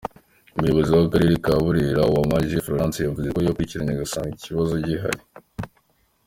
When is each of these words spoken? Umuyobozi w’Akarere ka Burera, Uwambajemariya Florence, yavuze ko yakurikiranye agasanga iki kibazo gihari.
Umuyobozi 0.55 0.89
w’Akarere 0.91 1.33
ka 1.45 1.53
Burera, 1.63 2.01
Uwambajemariya 2.09 2.65
Florence, 2.65 2.97
yavuze 3.01 3.27
ko 3.35 3.39
yakurikiranye 3.41 3.91
agasanga 3.93 4.29
iki 4.33 4.43
kibazo 4.47 4.73
gihari. 4.85 5.21